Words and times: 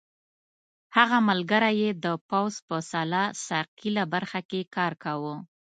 هغه 0.95 1.17
ملګری 1.29 1.73
یې 1.81 1.89
د 2.03 2.05
پوځ 2.29 2.53
په 2.67 2.77
سلاح 2.91 3.27
ساقېله 3.47 4.03
برخه 4.13 4.39
کې 4.49 4.61
کار 4.75 4.93
کاوه. 5.03 5.35